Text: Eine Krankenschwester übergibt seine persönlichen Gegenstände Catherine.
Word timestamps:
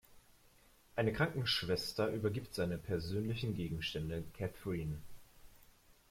Eine 0.95 1.13
Krankenschwester 1.13 2.07
übergibt 2.11 2.55
seine 2.55 2.79
persönlichen 2.79 3.53
Gegenstände 3.53 4.23
Catherine. 4.35 4.97